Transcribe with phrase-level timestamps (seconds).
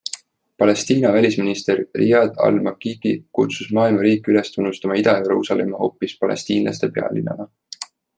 [0.61, 7.47] Palestiina välisminister Riyad Al-Makiki kutsus maailma riike üles tunnustama Ida-Jeruusalemma hoopis palestiinlaste pealinnana.